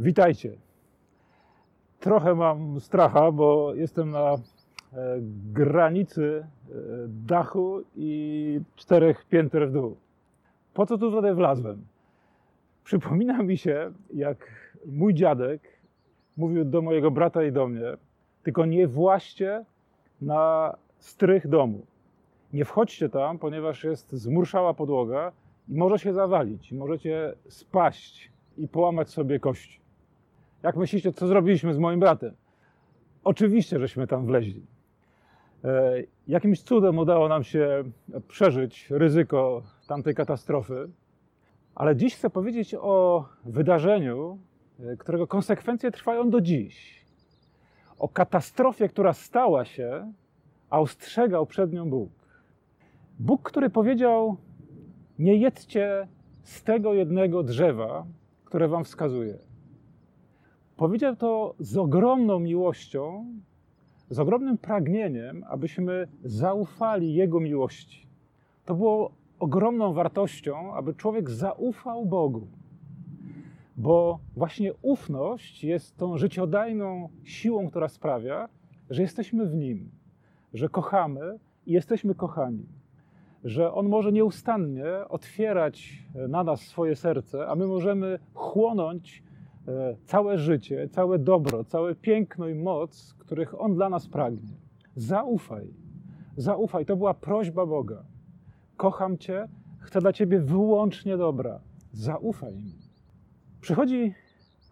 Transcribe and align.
Witajcie. 0.00 0.52
Trochę 2.00 2.34
mam 2.34 2.80
stracha, 2.80 3.32
bo 3.32 3.74
jestem 3.74 4.10
na 4.10 4.32
e, 4.32 4.38
granicy 5.52 6.44
e, 6.44 6.74
dachu 7.08 7.82
i 7.96 8.60
czterech 8.76 9.24
pięter 9.24 9.68
w 9.68 9.72
dół. 9.72 9.96
Po 10.74 10.86
co 10.86 10.98
tu 10.98 11.10
tutaj 11.10 11.34
wlazłem? 11.34 11.84
Przypomina 12.84 13.42
mi 13.42 13.58
się, 13.58 13.92
jak 14.14 14.70
mój 14.86 15.14
dziadek 15.14 15.62
mówił 16.36 16.64
do 16.64 16.82
mojego 16.82 17.10
brata 17.10 17.44
i 17.44 17.52
do 17.52 17.68
mnie, 17.68 17.96
tylko 18.42 18.66
nie 18.66 18.86
właście 18.86 19.64
na 20.22 20.74
strych 20.98 21.48
domu. 21.48 21.86
Nie 22.52 22.64
wchodźcie 22.64 23.08
tam, 23.08 23.38
ponieważ 23.38 23.84
jest 23.84 24.12
zmurszała 24.12 24.74
podłoga 24.74 25.32
i 25.68 25.74
może 25.74 25.98
się 25.98 26.12
zawalić, 26.12 26.72
możecie 26.72 27.34
spaść 27.48 28.32
i 28.58 28.68
połamać 28.68 29.10
sobie 29.10 29.40
kości. 29.40 29.80
Jak 30.62 30.76
myślicie, 30.76 31.12
co 31.12 31.26
zrobiliśmy 31.26 31.74
z 31.74 31.78
moim 31.78 32.00
bratem? 32.00 32.34
Oczywiście, 33.24 33.78
żeśmy 33.78 34.06
tam 34.06 34.26
wleźli. 34.26 34.66
E, 35.64 35.92
jakimś 36.28 36.62
cudem 36.62 36.98
udało 36.98 37.28
nam 37.28 37.44
się 37.44 37.84
przeżyć 38.28 38.90
ryzyko 38.90 39.62
tamtej 39.88 40.14
katastrofy, 40.14 40.88
ale 41.74 41.96
dziś 41.96 42.16
chcę 42.16 42.30
powiedzieć 42.30 42.74
o 42.80 43.24
wydarzeniu, 43.44 44.38
e, 44.80 44.96
którego 44.96 45.26
konsekwencje 45.26 45.90
trwają 45.90 46.30
do 46.30 46.40
dziś. 46.40 47.04
O 47.98 48.08
katastrofie, 48.08 48.88
która 48.88 49.12
stała 49.12 49.64
się, 49.64 50.12
a 50.70 50.80
ostrzegał 50.80 51.46
przed 51.46 51.72
nią 51.72 51.90
Bóg. 51.90 52.10
Bóg, 53.18 53.42
który 53.42 53.70
powiedział: 53.70 54.36
Nie 55.18 55.36
jedzcie 55.36 56.08
z 56.42 56.62
tego 56.62 56.94
jednego 56.94 57.42
drzewa, 57.42 58.06
które 58.44 58.68
wam 58.68 58.84
wskazuje. 58.84 59.49
Powiedział 60.80 61.16
to 61.16 61.54
z 61.58 61.76
ogromną 61.76 62.38
miłością, 62.38 63.26
z 64.10 64.18
ogromnym 64.18 64.58
pragnieniem, 64.58 65.44
abyśmy 65.48 66.08
zaufali 66.24 67.14
Jego 67.14 67.40
miłości. 67.40 68.06
To 68.64 68.74
było 68.74 69.10
ogromną 69.38 69.92
wartością, 69.92 70.74
aby 70.74 70.94
człowiek 70.94 71.30
zaufał 71.30 72.06
Bogu. 72.06 72.46
Bo 73.76 74.18
właśnie 74.36 74.72
ufność 74.82 75.64
jest 75.64 75.96
tą 75.96 76.18
życiodajną 76.18 77.08
siłą, 77.24 77.68
która 77.68 77.88
sprawia, 77.88 78.48
że 78.90 79.02
jesteśmy 79.02 79.46
w 79.46 79.54
Nim, 79.54 79.90
że 80.54 80.68
kochamy 80.68 81.38
i 81.66 81.72
jesteśmy 81.72 82.14
kochani. 82.14 82.66
Że 83.44 83.72
On 83.72 83.88
może 83.88 84.12
nieustannie 84.12 84.88
otwierać 85.08 86.02
na 86.28 86.44
nas 86.44 86.60
swoje 86.60 86.96
serce, 86.96 87.48
a 87.48 87.54
my 87.54 87.66
możemy 87.66 88.18
chłonąć 88.34 89.22
całe 90.04 90.38
życie, 90.38 90.88
całe 90.88 91.18
dobro, 91.18 91.64
całe 91.64 91.94
piękno 91.94 92.48
i 92.48 92.54
moc, 92.54 93.14
których 93.18 93.60
On 93.60 93.74
dla 93.74 93.88
nas 93.88 94.08
pragnie. 94.08 94.52
Zaufaj, 94.96 95.74
zaufaj. 96.36 96.86
To 96.86 96.96
była 96.96 97.14
prośba 97.14 97.66
Boga. 97.66 98.04
Kocham 98.76 99.18
Cię, 99.18 99.48
chcę 99.78 100.00
dla 100.00 100.12
Ciebie 100.12 100.40
wyłącznie 100.40 101.16
dobra. 101.16 101.60
Zaufaj 101.92 102.56
mi. 102.56 102.72
Przychodzi 103.60 104.14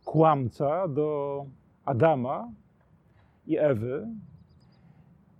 kłamca 0.05 0.89
do 0.89 1.45
Adama 1.85 2.53
i 3.47 3.59
Ewy 3.59 4.09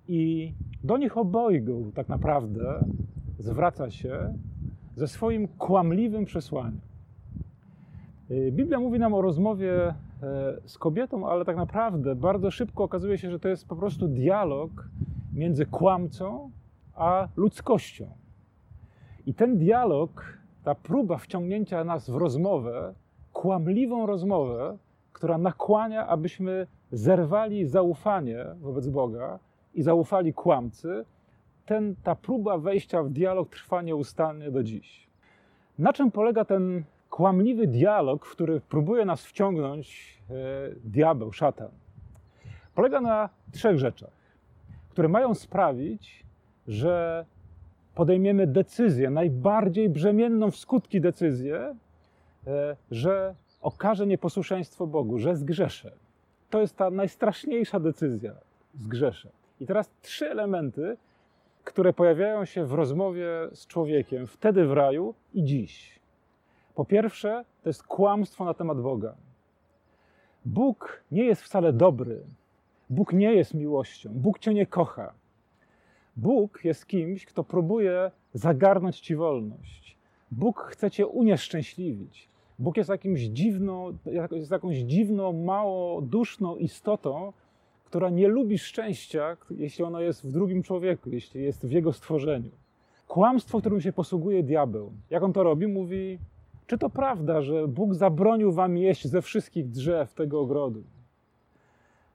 i 0.09 0.53
do 0.85 0.97
nich 0.97 1.19
obojgu 1.19 1.93
tak 1.95 2.09
naprawdę 2.09 2.85
zwraca 3.39 3.91
się 3.91 4.35
ze 4.97 5.09
swoim 5.09 5.49
kłamliwym 5.49 6.25
przesłaniem. 6.25 6.81
Y, 8.31 8.53
Biblia 8.53 8.81
mówi 8.81 8.99
nam 8.99 9.15
o 9.15 9.23
rozmowie 9.23 9.73
e, 9.73 9.95
z 10.65 10.79
kobietą, 10.79 11.29
ale 11.29 11.45
tak 11.45 11.57
naprawdę 11.57 12.15
bardzo 12.15 12.51
szybko 12.51 12.85
okazuje 12.85 13.19
się, 13.19 13.31
że 13.31 13.39
to 13.39 13.49
jest 13.49 13.69
po 13.69 13.77
prostu 13.77 14.09
dialog 14.09 14.89
między 15.33 15.67
kłamcą 15.67 16.51
a 16.95 17.29
ludzkością. 17.37 18.07
I 19.27 19.35
ten 19.35 19.59
dialog, 19.59 20.39
ta 20.65 20.75
próba 20.75 21.17
wciągnięcia 21.19 21.85
nas 21.85 22.11
w 22.11 22.17
rozmowę, 22.17 22.95
kłamliwą 23.33 24.07
rozmowę, 24.07 24.79
która 25.13 25.39
nakłania, 25.39 26.07
abyśmy 26.07 26.67
zerwali 26.93 27.67
zaufanie 27.67 28.45
wobec 28.61 28.89
Boga 28.89 29.39
i 29.75 29.83
zaufali 29.83 30.35
kłamcy, 30.35 31.05
ten, 31.67 31.95
ta 32.03 32.15
próba 32.15 32.59
wejścia 32.59 33.03
w 33.03 33.11
dialog 33.11 33.49
trwa 33.49 33.83
nieustannie 33.83 34.51
do 34.51 34.63
dziś. 34.63 35.09
Na 35.79 35.93
czym 35.93 36.11
polega 36.11 36.45
ten 36.45 36.85
kłamliwy 37.11 37.67
dialog, 37.67 38.27
w 38.27 38.31
który 38.31 38.61
próbuje 38.61 39.05
nas 39.05 39.27
wciągnąć 39.27 40.19
e, 40.31 40.35
diabeł, 40.85 41.33
szatan, 41.33 41.71
polega 42.75 43.01
na 43.01 43.29
trzech 43.53 43.79
rzeczach, 43.79 44.11
które 44.91 45.09
mają 45.09 45.35
sprawić, 45.35 46.25
że 46.69 47.25
podejmiemy 47.95 48.47
decyzję, 48.47 49.11
najbardziej 49.11 49.89
brzemienną 49.91 50.51
w 50.51 50.57
skutki 50.57 51.01
decyzję, 51.01 51.75
e, 52.47 52.77
że 52.91 53.35
okażę 53.63 54.07
nieposłuszeństwo 54.07 54.87
Bogu, 54.87 55.19
że 55.19 55.37
zgrzeszę. 55.37 55.93
To 56.51 56.61
jest 56.61 56.77
ta 56.77 56.91
najstraszniejsza 56.91 57.81
decyzja 57.81 58.33
zgrzeszę. 58.75 59.29
I 59.61 59.67
teraz 59.67 59.91
trzy 60.03 60.31
elementy, 60.31 60.97
które 61.65 61.93
pojawiają 61.93 62.45
się 62.45 62.65
w 62.65 62.73
rozmowie 62.73 63.29
z 63.53 63.67
człowiekiem 63.67 64.27
wtedy 64.27 64.67
w 64.67 64.73
raju 64.73 65.15
i 65.35 65.45
dziś. 65.45 65.98
Po 66.79 66.85
pierwsze, 66.85 67.45
to 67.63 67.69
jest 67.69 67.83
kłamstwo 67.83 68.45
na 68.45 68.55
temat 68.55 68.81
Boga. 68.81 69.15
Bóg 70.45 71.03
nie 71.13 71.25
jest 71.25 71.43
wcale 71.43 71.73
dobry. 71.73 72.21
Bóg 72.91 73.13
nie 73.13 73.35
jest 73.35 73.55
miłością. 73.55 74.11
Bóg 74.13 74.39
cię 74.39 74.55
nie 74.55 74.67
kocha. 74.67 75.13
Bóg 76.17 76.65
jest 76.65 76.87
kimś, 76.87 77.27
kto 77.27 77.45
próbuje 77.45 78.11
zagarnąć 78.35 79.01
ci 79.01 79.17
wolność. 79.17 79.97
Bóg 80.31 80.61
chce 80.61 80.91
cię 80.91 81.07
unieszczęśliwić. 81.07 82.29
Bóg 82.59 82.77
jest 82.77 82.91
jakimś 82.91 83.21
dziwną, 83.21 83.99
jest 84.31 84.51
jakąś 84.51 84.77
dziwną, 84.77 85.33
mało 85.33 86.03
duszną 86.03 86.57
istotą, 86.57 87.33
która 87.85 88.11
nie 88.11 88.29
lubi 88.29 88.59
szczęścia, 88.59 89.37
jeśli 89.51 89.85
ono 89.85 90.01
jest 90.01 90.27
w 90.27 90.33
drugim 90.33 90.63
człowieku, 90.63 91.11
jeśli 91.11 91.43
jest 91.43 91.67
w 91.67 91.71
jego 91.71 91.93
stworzeniu. 91.93 92.51
Kłamstwo, 93.09 93.61
którym 93.61 93.81
się 93.81 93.93
posługuje 93.93 94.43
diabeł. 94.43 94.93
Jak 95.11 95.23
on 95.23 95.33
to 95.33 95.43
robi? 95.43 95.67
Mówi: 95.67 96.19
czy 96.69 96.79
to 96.79 96.91
prawda, 96.91 97.43
że 97.43 97.69
Bóg 97.69 97.95
zabronił 97.95 98.53
wam 98.53 98.77
jeść 98.77 99.07
ze 99.07 99.23
wszystkich 99.23 99.69
drzew 99.69 100.15
tego 100.15 100.41
ogrodu? 100.41 100.83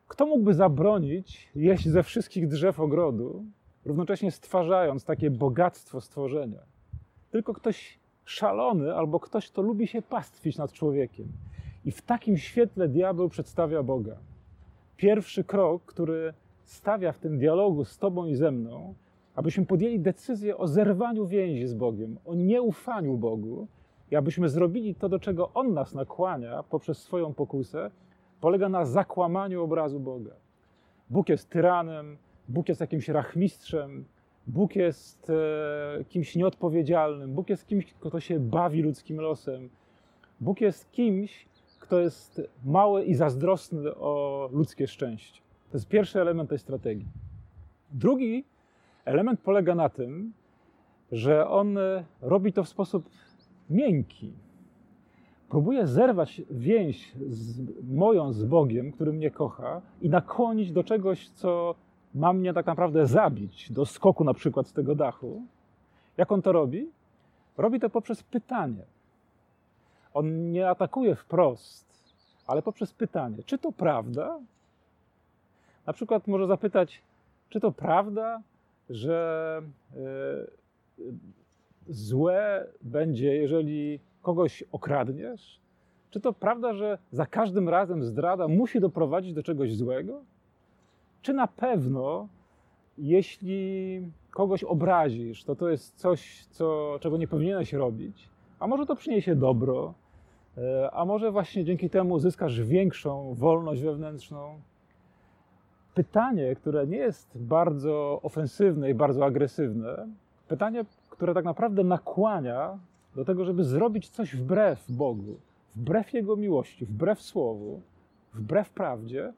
Kto 0.07 0.25
mógłby 0.25 0.53
zabronić 0.53 1.49
jeść 1.55 1.87
ze 1.87 2.03
wszystkich 2.03 2.47
drzew 2.47 2.79
ogrodu, 2.79 3.45
równocześnie 3.85 4.31
stwarzając 4.31 5.05
takie 5.05 5.31
bogactwo 5.31 6.01
stworzenia? 6.01 6.59
Tylko 7.31 7.53
ktoś 7.53 7.99
szalony 8.25 8.95
albo 8.95 9.19
ktoś, 9.19 9.49
kto 9.49 9.61
lubi 9.61 9.87
się 9.87 10.01
pastwić 10.01 10.57
nad 10.57 10.71
człowiekiem. 10.71 11.27
I 11.85 11.91
w 11.91 12.01
takim 12.01 12.37
świetle 12.37 12.87
diabeł 12.87 13.29
przedstawia 13.29 13.83
Boga. 13.83 14.17
Pierwszy 14.97 15.43
krok, 15.43 15.85
który 15.85 16.33
stawia 16.65 17.11
w 17.11 17.19
tym 17.19 17.37
dialogu 17.37 17.85
z 17.85 17.97
Tobą 17.97 18.25
i 18.25 18.35
ze 18.35 18.51
mną, 18.51 18.93
abyśmy 19.35 19.65
podjęli 19.65 19.99
decyzję 19.99 20.57
o 20.57 20.67
zerwaniu 20.67 21.27
więzi 21.27 21.67
z 21.67 21.73
Bogiem, 21.73 22.17
o 22.25 22.35
nieufaniu 22.35 23.17
Bogu, 23.17 23.67
i 24.13 24.15
abyśmy 24.15 24.49
zrobili 24.49 24.95
to, 24.95 25.09
do 25.09 25.19
czego 25.19 25.53
On 25.53 25.73
nas 25.73 25.93
nakłania 25.93 26.63
poprzez 26.63 26.97
swoją 26.97 27.33
pokusę, 27.33 27.91
polega 28.41 28.69
na 28.69 28.85
zakłamaniu 28.85 29.63
obrazu 29.63 29.99
Boga. 29.99 30.31
Bóg 31.09 31.29
jest 31.29 31.49
tyranem, 31.49 32.17
Bóg 32.49 32.69
jest 32.69 32.81
jakimś 32.81 33.09
rachmistrzem, 33.09 34.05
Bóg 34.47 34.75
jest 34.75 35.29
e, 35.29 36.03
kimś 36.03 36.35
nieodpowiedzialnym, 36.35 37.33
Bóg 37.33 37.49
jest 37.49 37.67
kimś, 37.67 37.93
kto 37.93 38.19
się 38.19 38.39
bawi 38.39 38.81
ludzkim 38.81 39.21
losem. 39.21 39.69
Bóg 40.41 40.61
jest 40.61 40.91
kimś, 40.91 41.45
kto 41.79 41.99
jest 41.99 42.41
mały 42.65 43.03
i 43.03 43.15
zazdrosny 43.15 43.95
o 43.95 44.49
ludzkie 44.51 44.87
szczęście. 44.87 45.41
To 45.71 45.77
jest 45.77 45.87
pierwszy 45.87 46.21
element 46.21 46.49
tej 46.49 46.59
strategii. 46.59 47.07
Drugi 47.91 48.43
element 49.05 49.39
polega 49.39 49.75
na 49.75 49.89
tym, 49.89 50.33
że 51.11 51.47
on 51.47 51.77
robi 52.21 52.53
to 52.53 52.63
w 52.63 52.69
sposób 52.69 53.09
miękki. 53.73 54.33
Próbuję 55.49 55.87
zerwać 55.87 56.41
więź 56.51 57.11
z, 57.29 57.61
moją 57.93 58.33
z 58.33 58.45
Bogiem, 58.45 58.91
który 58.91 59.13
mnie 59.13 59.31
kocha, 59.31 59.81
i 60.01 60.09
nakłonić 60.09 60.71
do 60.71 60.83
czegoś, 60.83 61.29
co 61.29 61.75
ma 62.15 62.33
mnie 62.33 62.53
tak 62.53 62.65
naprawdę 62.65 63.07
zabić, 63.07 63.71
do 63.71 63.85
skoku 63.85 64.23
na 64.23 64.33
przykład 64.33 64.67
z 64.67 64.73
tego 64.73 64.95
dachu. 64.95 65.41
Jak 66.17 66.31
on 66.31 66.41
to 66.41 66.51
robi? 66.51 66.89
Robi 67.57 67.79
to 67.79 67.89
poprzez 67.89 68.23
pytanie. 68.23 68.83
On 70.13 70.51
nie 70.51 70.69
atakuje 70.69 71.15
wprost, 71.15 71.85
ale 72.47 72.61
poprzez 72.61 72.93
pytanie. 72.93 73.37
Czy 73.45 73.57
to 73.57 73.71
prawda? 73.71 74.39
Na 75.85 75.93
przykład 75.93 76.27
może 76.27 76.47
zapytać, 76.47 77.01
czy 77.49 77.59
to 77.59 77.71
prawda, 77.71 78.41
że 78.89 79.61
yy, 79.95 81.13
złe 81.87 82.67
będzie, 82.81 83.35
jeżeli 83.35 83.99
kogoś 84.21 84.63
okradniesz? 84.71 85.59
Czy 86.09 86.19
to 86.19 86.33
prawda, 86.33 86.73
że 86.73 86.97
za 87.11 87.25
każdym 87.25 87.69
razem 87.69 88.03
zdrada 88.03 88.47
musi 88.47 88.79
doprowadzić 88.79 89.33
do 89.33 89.43
czegoś 89.43 89.75
złego? 89.75 90.21
Czy 91.21 91.33
na 91.33 91.47
pewno, 91.47 92.27
jeśli 92.97 94.01
kogoś 94.31 94.63
obrazisz, 94.63 95.43
to 95.43 95.55
to 95.55 95.69
jest 95.69 95.95
coś, 95.95 96.45
co, 96.45 96.97
czego 96.99 97.17
nie 97.17 97.27
powinieneś 97.27 97.73
robić? 97.73 98.29
A 98.59 98.67
może 98.67 98.85
to 98.85 98.95
przyniesie 98.95 99.35
dobro? 99.35 99.93
E, 100.57 100.91
a 100.91 101.05
może 101.05 101.31
właśnie 101.31 101.65
dzięki 101.65 101.89
temu 101.89 102.19
zyskasz 102.19 102.61
większą 102.61 103.33
wolność 103.33 103.81
wewnętrzną? 103.81 104.59
Pytanie, 105.93 106.55
które 106.55 106.87
nie 106.87 106.97
jest 106.97 107.37
bardzo 107.37 108.19
ofensywne 108.23 108.89
i 108.89 108.93
bardzo 108.93 109.25
agresywne, 109.25 110.07
pytanie, 110.47 110.85
które 111.13 111.33
tak 111.33 111.45
naprawdę 111.45 111.83
nakłania 111.83 112.79
do 113.15 113.25
tego, 113.25 113.45
żeby 113.45 113.63
zrobić 113.63 114.09
coś 114.09 114.35
wbrew 114.35 114.91
Bogu, 114.91 115.35
wbrew 115.75 116.13
Jego 116.13 116.35
miłości, 116.35 116.85
wbrew 116.85 117.21
Słowu, 117.21 117.81
wbrew 118.33 118.69
prawdzie, 118.69 119.33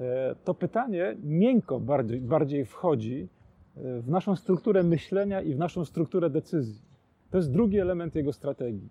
e, 0.00 0.34
to 0.44 0.54
pytanie 0.54 1.16
miękko 1.22 1.80
bardziej, 1.80 2.20
bardziej 2.20 2.64
wchodzi 2.64 3.28
e, 3.76 4.00
w 4.00 4.08
naszą 4.08 4.36
strukturę 4.36 4.82
myślenia 4.82 5.42
i 5.42 5.54
w 5.54 5.58
naszą 5.58 5.84
strukturę 5.84 6.30
decyzji. 6.30 6.82
To 7.30 7.36
jest 7.36 7.52
drugi 7.52 7.78
element 7.78 8.14
jego 8.14 8.32
strategii. 8.32 8.88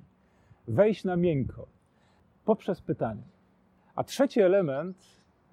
Wejść 0.68 1.04
na 1.04 1.16
miękko 1.16 1.68
poprzez 2.46 2.82
pytanie. 2.82 3.24
A 3.96 4.04
trzeci 4.04 4.42
element 4.42 4.98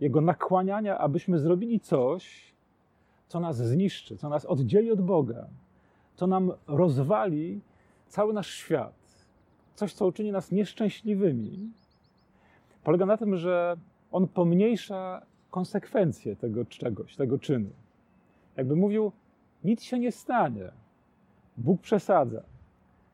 jego 0.00 0.20
nakłaniania, 0.20 0.98
abyśmy 0.98 1.38
zrobili 1.38 1.80
coś, 1.80 2.54
co 3.28 3.40
nas 3.40 3.56
zniszczy, 3.56 4.16
co 4.16 4.28
nas 4.28 4.44
oddzieli 4.44 4.90
od 4.90 5.00
Boga, 5.00 5.46
co 6.14 6.26
nam 6.26 6.52
rozwali 6.66 7.60
cały 8.08 8.32
nasz 8.32 8.50
świat, 8.50 8.94
coś, 9.74 9.92
co 9.92 10.06
uczyni 10.06 10.32
nas 10.32 10.52
nieszczęśliwymi, 10.52 11.70
polega 12.84 13.06
na 13.06 13.16
tym, 13.16 13.36
że 13.36 13.76
on 14.12 14.28
pomniejsza 14.28 15.22
konsekwencje 15.50 16.36
tego 16.36 16.64
czegoś, 16.64 17.16
tego 17.16 17.38
czynu. 17.38 17.70
Jakby 18.56 18.76
mówił, 18.76 19.12
nic 19.64 19.82
się 19.82 19.98
nie 19.98 20.12
stanie. 20.12 20.72
Bóg 21.56 21.80
przesadza. 21.80 22.42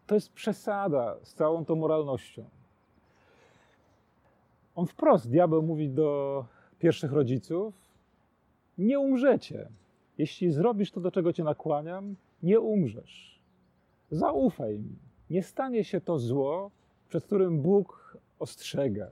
To 0.07 0.15
jest 0.15 0.33
przesada 0.33 1.17
z 1.23 1.35
całą 1.35 1.65
tą 1.65 1.77
moralnością. 1.77 2.45
On 4.75 4.87
wprost, 4.87 5.31
diabeł 5.31 5.63
mówi 5.63 5.89
do 5.89 6.45
pierwszych 6.79 7.13
rodziców: 7.13 7.75
Nie 8.79 8.99
umrzecie. 8.99 9.69
Jeśli 10.19 10.53
zrobisz 10.53 10.91
to, 10.91 11.01
do 11.01 11.11
czego 11.11 11.33
cię 11.33 11.45
nakłaniam, 11.45 12.15
nie 12.43 12.61
umrzesz. 12.61 13.41
Zaufaj 14.11 14.79
mi. 14.79 14.97
Nie 15.31 15.43
stanie 15.43 15.85
się 15.85 16.01
to 16.01 16.19
zło, 16.19 16.71
przed 17.09 17.25
którym 17.25 17.63
Bóg 17.63 18.19
ostrzega. 18.39 19.11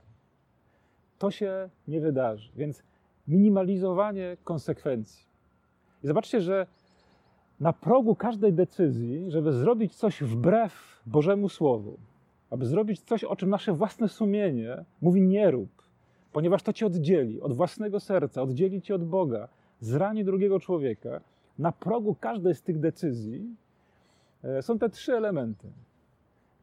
To 1.18 1.30
się 1.30 1.70
nie 1.88 2.00
wydarzy. 2.00 2.50
Więc 2.56 2.82
minimalizowanie 3.28 4.36
konsekwencji. 4.44 5.26
I 6.04 6.06
zobaczcie, 6.06 6.40
że 6.40 6.66
na 7.60 7.72
progu 7.72 8.14
każdej 8.14 8.52
decyzji, 8.52 9.30
żeby 9.30 9.52
zrobić 9.52 9.94
coś 9.94 10.22
wbrew 10.22 11.02
Bożemu 11.06 11.48
Słowu, 11.48 11.98
aby 12.50 12.66
zrobić 12.66 13.00
coś, 13.00 13.24
o 13.24 13.36
czym 13.36 13.50
nasze 13.50 13.72
własne 13.72 14.08
sumienie 14.08 14.84
mówi 15.00 15.22
nie 15.22 15.50
rób, 15.50 15.82
ponieważ 16.32 16.62
to 16.62 16.72
cię 16.72 16.86
oddzieli 16.86 17.40
od 17.40 17.52
własnego 17.52 18.00
serca, 18.00 18.42
oddzieli 18.42 18.82
cię 18.82 18.94
od 18.94 19.04
Boga, 19.04 19.48
zrani 19.80 20.24
drugiego 20.24 20.60
człowieka, 20.60 21.20
na 21.58 21.72
progu 21.72 22.14
każdej 22.14 22.54
z 22.54 22.62
tych 22.62 22.80
decyzji 22.80 23.56
e, 24.44 24.62
są 24.62 24.78
te 24.78 24.88
trzy 24.88 25.16
elementy. 25.16 25.68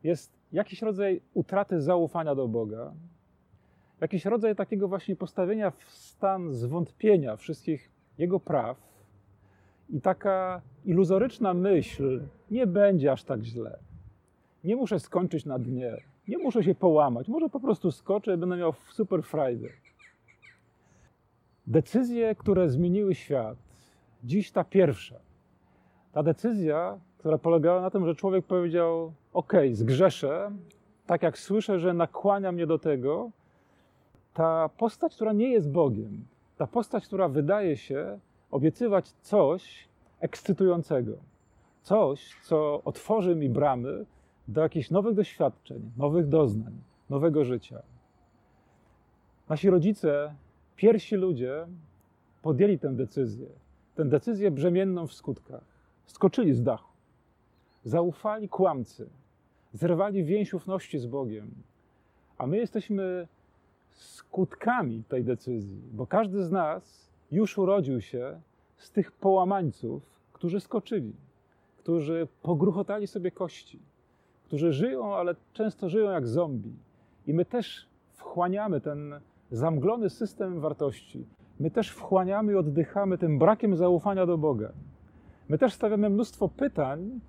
Jest 0.03 0.31
jakiś 0.51 0.81
rodzaj 0.81 1.21
utraty 1.33 1.81
zaufania 1.81 2.35
do 2.35 2.47
Boga, 2.47 2.93
jakiś 4.01 4.25
rodzaj 4.25 4.55
takiego 4.55 4.87
właśnie 4.87 5.15
postawienia 5.15 5.71
w 5.71 5.83
stan 5.83 6.53
zwątpienia 6.53 7.35
wszystkich 7.35 7.89
Jego 8.17 8.39
praw 8.39 8.77
i 9.89 10.01
taka 10.01 10.61
iluzoryczna 10.85 11.53
myśl, 11.53 12.21
nie 12.51 12.67
będzie 12.67 13.11
aż 13.11 13.23
tak 13.23 13.43
źle. 13.43 13.79
Nie 14.63 14.75
muszę 14.75 14.99
skończyć 14.99 15.45
na 15.45 15.59
dnie, 15.59 15.97
nie 16.27 16.37
muszę 16.37 16.63
się 16.63 16.75
połamać, 16.75 17.27
może 17.27 17.49
po 17.49 17.59
prostu 17.59 17.91
skoczę 17.91 18.33
i 18.33 18.37
będę 18.37 18.57
miał 18.57 18.73
super 18.91 19.23
frajdę. 19.23 19.67
Decyzje, 21.67 22.35
które 22.35 22.69
zmieniły 22.69 23.15
świat, 23.15 23.57
dziś 24.23 24.51
ta 24.51 24.63
pierwsza. 24.63 25.15
Ta 26.11 26.23
decyzja, 26.23 26.99
która 27.17 27.37
polegała 27.37 27.81
na 27.81 27.89
tym, 27.89 28.05
że 28.05 28.15
człowiek 28.15 28.45
powiedział: 28.45 29.13
OK, 29.33 29.53
zgrzeszę, 29.71 30.51
tak 31.05 31.23
jak 31.23 31.37
słyszę, 31.37 31.79
że 31.79 31.93
nakłania 31.93 32.51
mnie 32.51 32.67
do 32.67 32.79
tego, 32.79 33.31
ta 34.33 34.69
postać, 34.77 35.15
która 35.15 35.33
nie 35.33 35.51
jest 35.51 35.71
Bogiem, 35.71 36.25
ta 36.57 36.67
postać, 36.67 37.07
która 37.07 37.27
wydaje 37.27 37.77
się 37.77 38.19
obiecywać 38.51 39.11
coś 39.11 39.87
ekscytującego, 40.19 41.13
coś, 41.81 42.35
co 42.43 42.81
otworzy 42.85 43.35
mi 43.35 43.49
bramy 43.49 44.05
do 44.47 44.61
jakichś 44.61 44.91
nowych 44.91 45.15
doświadczeń, 45.15 45.91
nowych 45.97 46.27
doznań, 46.27 46.73
nowego 47.09 47.45
życia. 47.45 47.81
Nasi 49.49 49.69
rodzice, 49.69 50.33
pierwsi 50.75 51.15
ludzie 51.15 51.67
podjęli 52.41 52.79
tę 52.79 52.95
decyzję, 52.95 53.47
tę 53.95 54.05
decyzję 54.05 54.51
brzemienną 54.51 55.07
w 55.07 55.13
skutkach. 55.13 55.63
Skoczyli 56.05 56.53
z 56.53 56.63
dachu, 56.63 56.93
zaufali 57.83 58.49
kłamcy, 58.49 59.09
zerwali 59.73 60.23
więź 60.23 60.53
ufności 60.53 60.99
z 60.99 61.05
Bogiem, 61.05 61.51
a 62.37 62.47
my 62.47 62.57
jesteśmy 62.57 63.27
skutkami 63.91 65.03
tej 65.03 65.23
decyzji, 65.23 65.81
bo 65.91 66.07
każdy 66.07 66.43
z 66.43 66.51
nas 66.51 67.09
już 67.31 67.57
urodził 67.57 68.01
się 68.01 68.41
z 68.77 68.91
tych 68.91 69.11
połamańców, 69.11 70.03
którzy 70.33 70.59
skoczyli, 70.59 71.13
którzy 71.77 72.27
pogruchotali 72.41 73.07
sobie 73.07 73.31
kości, 73.31 73.79
którzy 74.45 74.73
żyją, 74.73 75.15
ale 75.15 75.35
często 75.53 75.89
żyją 75.89 76.11
jak 76.11 76.27
zombie. 76.27 76.75
I 77.27 77.33
my 77.33 77.45
też 77.45 77.87
wchłaniamy 78.13 78.81
ten 78.81 79.19
zamglony 79.51 80.09
system 80.09 80.59
wartości. 80.59 81.25
My 81.60 81.72
też 81.72 81.89
wchłaniamy 81.89 82.53
i 82.53 82.55
oddychamy 82.55 83.17
tym 83.17 83.39
brakiem 83.39 83.75
zaufania 83.75 84.25
do 84.25 84.38
Boga. 84.38 84.72
My 85.50 85.57
też 85.57 85.74
stawiamy 85.74 86.10
mnóstwo 86.10 86.50
pytań 86.50 87.19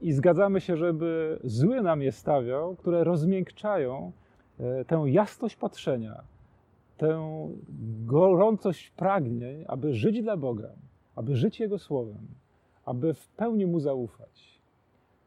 i 0.00 0.12
zgadzamy 0.12 0.60
się, 0.60 0.76
żeby 0.76 1.38
zły 1.44 1.82
nam 1.82 2.02
je 2.02 2.12
stawiał, 2.12 2.76
które 2.76 3.04
rozmiękczają 3.04 4.12
e, 4.60 4.84
tę 4.84 5.04
jasność 5.06 5.56
patrzenia, 5.56 6.22
tę 6.96 7.20
gorącość 8.06 8.90
pragnień, 8.90 9.64
aby 9.68 9.94
żyć 9.94 10.22
dla 10.22 10.36
Boga, 10.36 10.68
aby 11.16 11.36
żyć 11.36 11.60
Jego 11.60 11.78
Słowem, 11.78 12.26
aby 12.84 13.14
w 13.14 13.28
pełni 13.28 13.66
Mu 13.66 13.80
zaufać. 13.80 14.60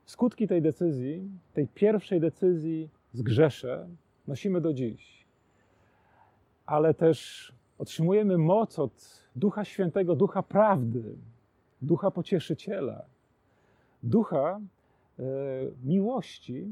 Skutki 0.06 0.48
tej 0.48 0.62
decyzji, 0.62 1.30
tej 1.54 1.68
pierwszej 1.68 2.20
decyzji 2.20 2.90
zgrzeszę, 3.14 3.88
nosimy 4.28 4.62
do 4.62 4.74
dziś. 4.74 5.26
Ale 6.66 6.94
też 6.94 7.52
otrzymujemy 7.82 8.38
moc 8.38 8.80
od 8.80 9.24
Ducha 9.36 9.66
Świętego, 9.66 10.16
Ducha 10.16 10.44
Prawdy, 10.44 11.04
Ducha 11.82 12.12
Pocieszyciela, 12.12 13.06
Ducha 14.04 14.60
e, 15.20 15.24
miłości. 15.84 16.68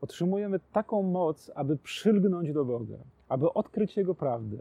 Otrzymujemy 0.00 0.60
taką 0.72 1.02
moc, 1.02 1.50
aby 1.54 1.76
przylgnąć 1.76 2.52
do 2.52 2.64
Boga, 2.64 2.96
aby 3.28 3.52
odkryć 3.52 3.96
Jego 3.96 4.14
prawdę, 4.14 4.58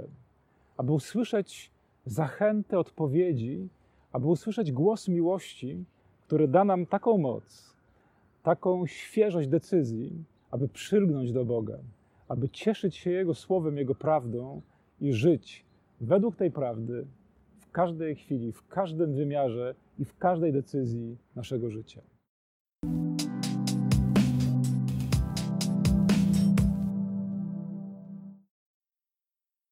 aby 0.77 0.91
usłyszeć 0.91 1.71
zachętę 2.05 2.79
odpowiedzi, 2.79 3.67
aby 4.11 4.27
usłyszeć 4.27 4.71
głos 4.71 5.07
miłości, 5.07 5.83
który 6.27 6.47
da 6.47 6.63
nam 6.63 6.85
taką 6.85 7.17
moc, 7.17 7.75
taką 8.43 8.87
świeżość 8.87 9.47
decyzji, 9.47 10.23
aby 10.51 10.67
przylgnąć 10.67 11.31
do 11.31 11.45
Boga, 11.45 11.77
aby 12.27 12.49
cieszyć 12.49 12.95
się 12.95 13.11
Jego 13.11 13.33
słowem, 13.33 13.77
Jego 13.77 13.95
prawdą 13.95 14.61
i 15.01 15.13
żyć 15.13 15.65
według 16.01 16.35
tej 16.35 16.51
prawdy 16.51 17.05
w 17.59 17.71
każdej 17.71 18.15
chwili, 18.15 18.51
w 18.51 18.67
każdym 18.67 19.13
wymiarze 19.13 19.75
i 19.99 20.05
w 20.05 20.17
każdej 20.17 20.53
decyzji 20.53 21.17
naszego 21.35 21.69
życia. 21.69 22.01